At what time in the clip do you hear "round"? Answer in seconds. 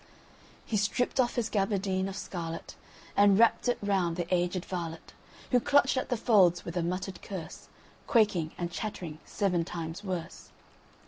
3.83-4.15